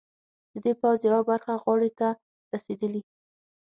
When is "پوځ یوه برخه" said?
0.81-1.53